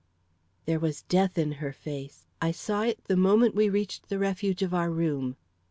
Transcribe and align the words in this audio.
There 0.65 0.79
was 0.79 1.03
death 1.03 1.37
in 1.37 1.51
her 1.51 1.71
face; 1.71 2.25
I 2.41 2.49
saw 2.49 2.81
it 2.81 3.03
the 3.03 3.15
moment 3.15 3.53
we 3.53 3.69
reached 3.69 4.09
the 4.09 4.17
refuge 4.17 4.63
of 4.63 4.73
our 4.73 4.89
room. 4.89 5.35